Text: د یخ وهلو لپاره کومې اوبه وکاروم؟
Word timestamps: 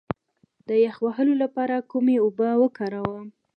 د 0.67 0.69
یخ 0.85 0.95
وهلو 1.05 1.33
لپاره 1.43 1.75
کومې 1.91 2.15
اوبه 2.23 2.49
وکاروم؟ 2.61 3.25